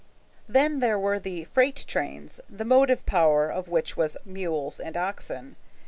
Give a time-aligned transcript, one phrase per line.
[0.49, 5.57] Then there were the freight trains, the motive power of which was mules and oxen.